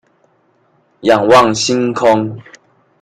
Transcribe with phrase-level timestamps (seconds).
[1.01, 2.35] 仰望星空